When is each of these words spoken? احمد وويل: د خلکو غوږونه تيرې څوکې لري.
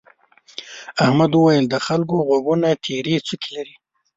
احمد 1.03 1.31
وويل: 1.35 1.65
د 1.69 1.75
خلکو 1.85 2.15
غوږونه 2.27 2.67
تيرې 2.85 3.15
څوکې 3.27 3.49
لري. 3.55 3.75